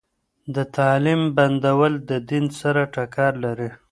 د 0.55 0.57
تعليم 0.77 1.21
بندول 1.37 1.93
د 2.09 2.11
دین 2.29 2.45
سره 2.59 2.81
ټکر 2.93 3.31
لري. 3.45 3.69